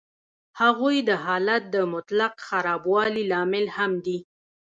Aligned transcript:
هغوی 0.61 0.97
د 1.09 1.09
حالت 1.25 1.63
د 1.75 1.77
مطلق 1.93 2.33
خرابوالي 2.47 3.23
لامل 3.31 3.65
هم 3.77 3.91
دي 4.05 4.19